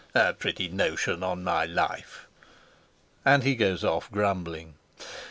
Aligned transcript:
a 0.15 0.33
pretty 0.33 0.67
notion, 0.67 1.21
on 1.21 1.43
my 1.43 1.63
life!" 1.63 2.27
And 3.23 3.43
he 3.43 3.53
goes 3.53 3.83
off 3.83 4.09
grumbling. 4.09 4.73